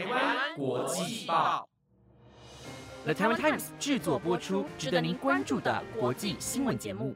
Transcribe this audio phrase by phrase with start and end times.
[0.00, 1.68] 台湾国际报
[3.04, 7.14] ，The Taiwan Times 制作播出，值得您关注的国际新闻节目。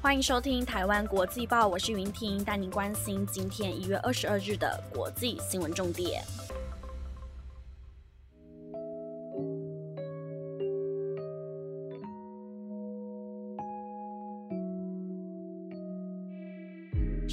[0.00, 6.24] 欢迎收听台湾国际报，我是云婷，带您关心今天一月二十二日的国际新闻重点。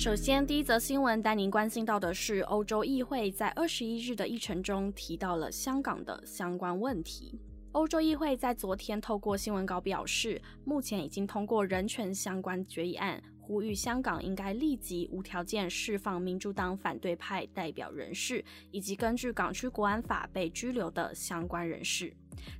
[0.04, 7.40] 首先，第一则新闻带您关心到的是，欧洲议会在二十一日的议程中提到了香港的相关问题。
[7.72, 22.14] 欧洲议会在昨天透过新闻稿表示，目前已经通过人权相关决议案，呼吁香港应该立即无条件释放民主党反对派代表人士，以及根据港区国安法被拘留的相关人士。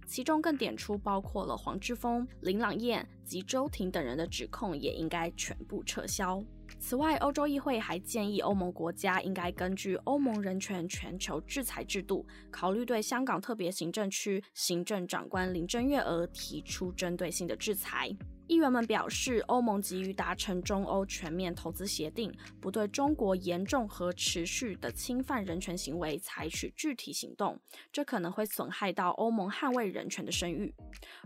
[0.06, 6.44] 其中更点出，包括了黄之锋、林朗彦及周婷等人的指控，也应该全部撤销。
[6.80, 18.14] 此外，欧洲议会还建议欧盟国家应该根据欧盟人权全球制裁制度，考虑对香港特别行政区行政长官林郑月娥提出针对性的制裁。
[18.48, 27.60] 议员们表示，欧盟急于达成中欧全面投资协定，不对中国严重和持续的侵犯人权行为采取具体行动，
[27.92, 30.76] 这可能会损害到欧盟捍卫人权的声誉。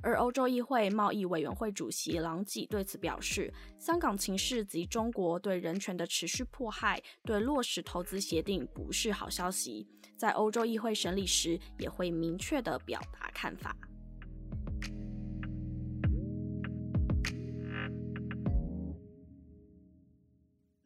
[0.03, 9.87] 而欧洲议会贸易委员会主席朗吉对此表示，香港情势及中国对人权的持续迫害，对落实投资协定不是好消息。
[10.15, 13.75] 在欧洲议会审理时，也会明确的表达看法。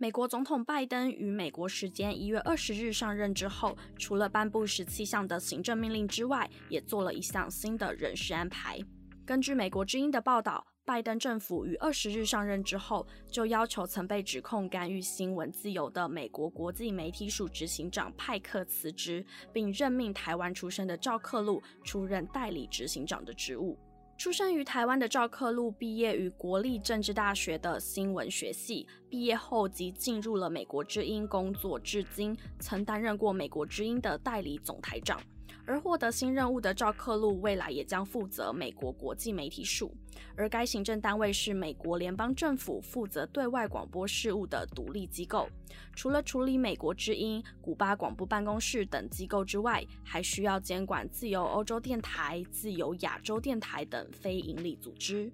[0.02, 8.80] 美国总统拜登于美国时间一月二十日上任之后，除了颁布十七项的行政命令之外，也做了一项新的人事安排。
[9.24, 23.78] 根据美国之音的报道，拜登政府于二十日上任之后，就要求曾被指控干预新闻自由的美国国际媒体署执行长派克辞职，并任命台湾出身的赵克禄出任代理执行长的职务。
[24.22, 35.20] 出生于台湾的赵克禄，毕业于国立政治大学的新闻学系，毕业后即进入了美国之音工作，至今曾担任过美国之音的代理总台长。
[35.72, 39.90] 而获得新任务的赵克路，未来也将负责美国国际媒体署，
[40.36, 45.48] 而该行政单位是美国联邦政府负责对外广播事务的独立机构。
[45.96, 55.32] 除了处理美国之音、古巴广播办公室等机构之外，还需要监管自由欧洲电台、自由亚洲电台等非营利组织。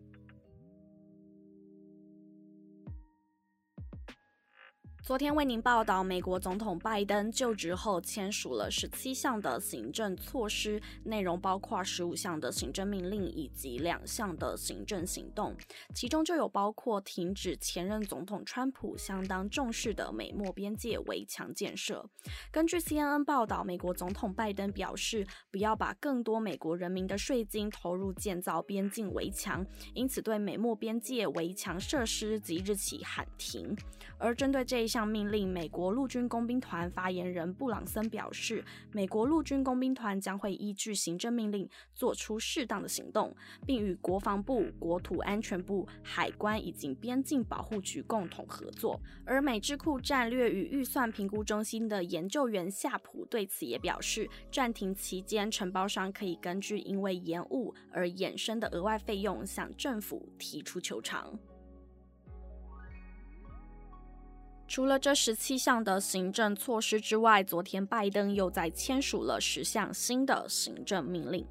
[5.08, 15.56] 昨天为您报道，美国总统拜登就职后签署了十七项的行政措施，内容包括十五项的行政命令以及两项的行政行动，
[15.96, 22.06] 其中就有包括停止前任总统川普相当重视的美墨边界围墙建设。
[22.52, 33.74] 根据 CNN 报道，美国总统拜登表示，不要把更多美国人民的税金投入建造边境围墙，因此对美墨边界围墙设施即日起喊停。
[34.18, 43.32] 而针对这一项，项命令，美国陆军工兵团发言人布朗森表示，美国陆军工兵团将会依据行政命令做出适当的行动，
[43.64, 49.00] 并与国防部、国土安全部、海关以及边境保护局共同合作。
[49.24, 61.38] 而美智库战略与预算评估中心的研究员夏普对此也表示，暂停期间，承包商可以根据因为延误而衍生的额外费用向政府提出求偿。
[64.68, 71.46] 除了这十七项的行政措施之外，昨天拜登又在签署了十项新的行政命令。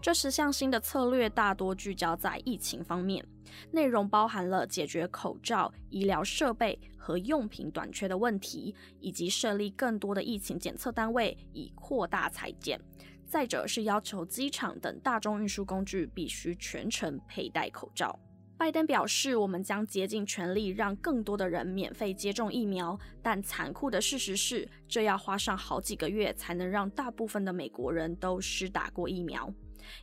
[0.00, 3.26] 这十项新的策略大多聚焦在疫情方面，
[3.72, 12.80] 内容包含了解决口罩、医疗设备和用品短缺的问题，以及设立更多的疫情检测单位，以扩大裁剪。
[13.26, 18.18] 再者是要求机场等大众运输工具必须全程佩戴口罩。
[18.60, 29.50] 拜登表示，我们将竭尽全力让更多的人免费接种疫苗，但残酷的事实是，这要花上好几个月才能让大部分的美国人都施打过疫苗。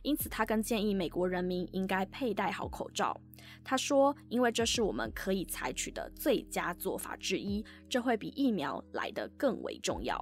[0.02, 3.16] 因此，他更建议美国人民应该佩戴好口罩。
[3.62, 10.20] 他说：“因为这是我们可以采取的最佳做法之一，这会比疫苗来得更为重要。”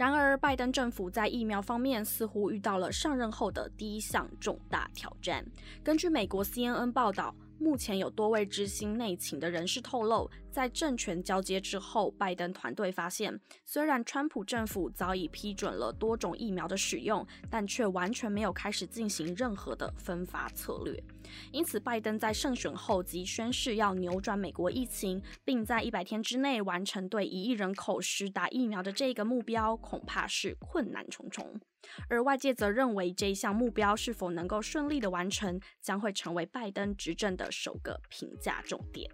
[0.00, 5.44] 然而，拜登政府在疫苗方面似乎遇到了上任后的第一项重大挑战。
[5.84, 21.04] 根据美国 CNN 报道，目前有多位知心内情的人士透露，在政权交接之后，拜登团队发现，虽然川普政府早已批准了多种疫苗的使用，但却完全没有开始进行任何的分发策略。
[21.52, 31.60] 因此，拜登在胜选后即宣誓要扭转美国疫情，并在一百天之内完成对一亿人口施打疫苗的这个目标，恐怕是困难重重。
[32.08, 39.10] 而外界则认为，这一项目标是否能够顺利的完成，将会成为拜登执政的首个评价重点。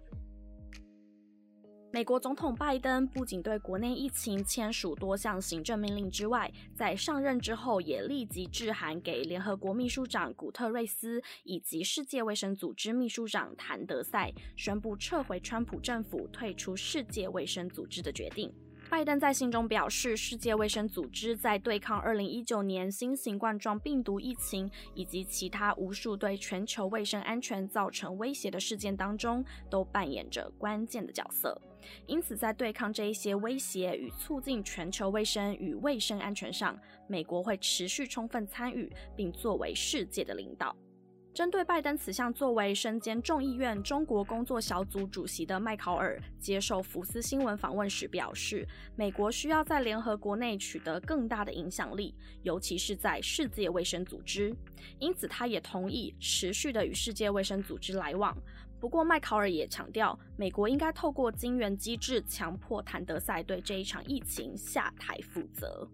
[1.93, 18.53] 美国总统拜登不仅对国内疫情签署多项行政命令之外，在上任之后也立即致函给联合国秘书长古特瑞斯以及世界卫生组织秘书长谭德赛，宣布撤回川普政府退出世界卫生组织的决定。
[18.89, 31.61] 拜登在信中表示，世界卫生组织在对抗2019年新型冠状病毒疫情以及其他无数对全球卫生安全造成威胁的事件当中，都扮演着关键的角色。
[32.05, 40.75] 因此，在对抗这一些威胁与促进全球卫生与卫生安全上，美国会持续充分参与，并作为世界的领导。
[41.37, 54.51] 针对拜登此项作为，身兼众议院中国工作小组主席的麦考尔接受福斯新闻访问时表示，美国需要在联合国内取得更大的影响力，尤其是在世界卫生组织。
[54.97, 58.35] 因此，他也同意持续的与世界卫生组织来往。
[58.79, 65.87] 不过，麦考尔也强调，美国应该透过金援机制，强迫谭德赛对这一场疫情下台负责。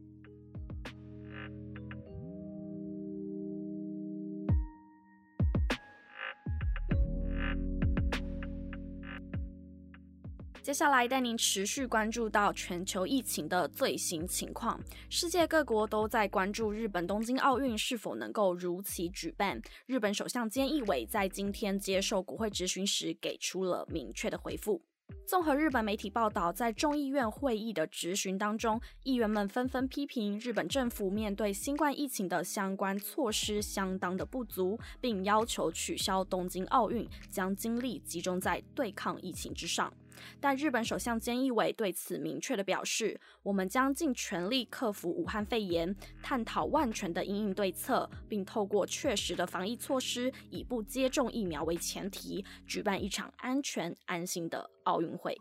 [10.63, 14.80] 接下来带您持续关注到全球疫情的最新情况。
[15.10, 19.62] 世界各国都在关注日本东京奥运是否能够如期举办。
[19.86, 24.81] 日本首相菅义伟在今天接受国会质询时，给出了明确的回复。
[25.27, 39.94] 综合日本媒体报道，在众议院会议的质询当中，议员们纷纷批评日本政府面对新冠疫情的相关措施相当的不足，并要求取消东京奥运，将精力集中在对抗疫情之上。
[40.39, 55.39] 但日本首相菅义伟对此明确的表示：“我们将尽全力克服武汉肺炎，探讨万全的应应对策，并透过确实的防疫措施，以不接种疫苗为前提，举办一场安全安心的奥运会。”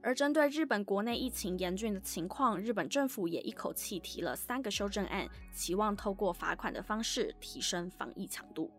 [0.00, 8.70] 而针对日本国内疫情严峻的情况，日本政府也一口气提了三个修正案，期望透过罚款的方式提升防疫强度。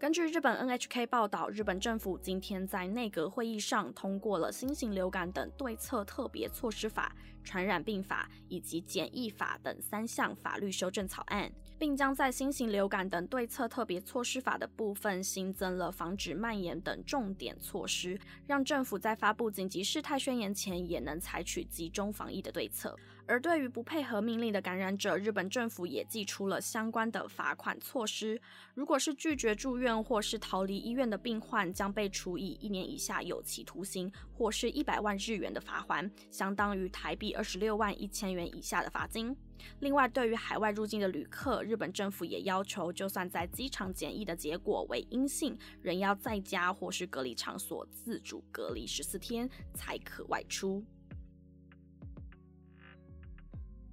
[0.00, 7.12] 根据日本 NHK 报道，日本政府今天在内阁会议上通过了新型流感等对策特别措施法、
[7.42, 11.50] 传染病法以及检疫法等三项法律修正草案，
[11.80, 18.16] 并将在新型流感等对策特别措施法的部分新增了防止蔓延等重点措施，
[18.46, 22.96] 让政府在发布紧急事态宣言前也能采取集中防疫的对策。
[23.28, 28.40] 而对于不配合命令的感染者，日本政府也寄出了相关的罚款措施。
[28.74, 39.36] 如果是拒绝住院或是逃离医院的病患，将被处以一年以下有期徒刑，或是一百万日元的罚款，相当于台币二十六万一千元以下的罚金。
[39.80, 50.82] 另外，对于海外入境的旅客，日本政府也要求，就算在机场检疫的结果为阴性，仍要在家或是隔离场所自主隔离十四天，才可外出。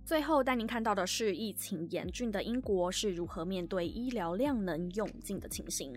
[0.05, 5.91] 最后带您看到的是，疫情严峻的英国是如何面对医疗量能用尽的情形。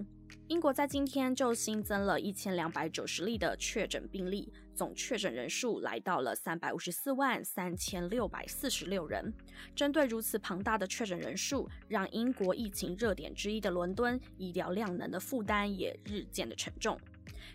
[0.47, 9.31] 英国在今天就新增了一千两百九十例的确诊病例，总确诊人数来到了三百五十四万三千六百四十六人。
[9.77, 16.99] 针对如此庞大的确诊人数，让英国疫情热点之一的伦敦医疗量能的负担也日渐的沉重。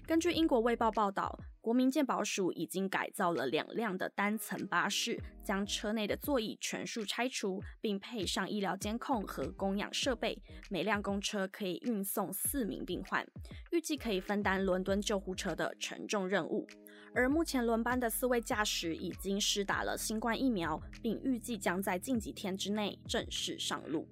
[0.05, 1.39] 根据英国卫报报道。
[1.63, 10.37] 国民健保署已经改造了两辆的单层巴士，将车内的座椅全数拆除，并配上医疗监控和供氧设备。
[10.69, 13.25] 每辆公车可以运送四名病患，
[13.71, 16.67] 预计可以分担伦敦救护车的沉重任务。
[17.15, 24.05] 而目前轮班的四位驾驶已经施打了新冠疫苗，并预计将在近几天之内正式上路。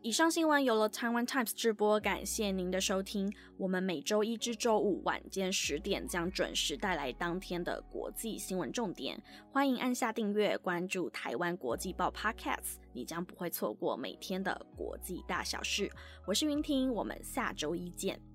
[0.00, 3.32] 以上新闻由了台湾 Times 直播，感谢您的收听。
[3.56, 15.90] 我们每周一至周五晚间十点将准时带来当天的国际新闻重点，欢迎按下订阅，关注台湾国际报 Podcast，你将不会错过每天的国际大小事。
[16.24, 18.27] 我是云婷，我们下周一见。